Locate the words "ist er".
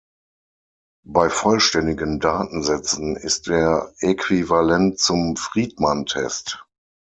3.15-3.93